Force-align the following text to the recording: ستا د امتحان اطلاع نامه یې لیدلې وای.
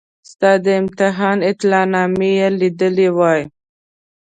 ستا 0.31 0.51
د 0.65 0.67
امتحان 0.81 1.37
اطلاع 1.51 1.85
نامه 1.93 2.29
یې 2.37 2.47
لیدلې 2.59 3.07
وای. 3.17 3.41